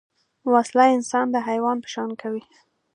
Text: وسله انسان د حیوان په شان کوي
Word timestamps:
وسله 0.51 0.85
انسان 0.97 1.25
د 1.31 1.35
حیوان 1.47 1.77
په 1.83 1.87
شان 1.93 2.09
کوي 2.21 2.43